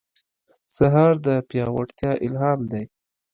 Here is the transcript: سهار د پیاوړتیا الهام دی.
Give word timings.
سهار 0.77 1.13
د 1.25 1.27
پیاوړتیا 1.49 2.11
الهام 2.25 2.59
دی. 2.71 2.83